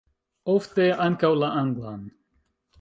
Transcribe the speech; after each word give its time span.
Ofte 0.53 0.87
ankaŭ 1.09 1.31
la 1.45 1.53
anglan. 1.61 2.05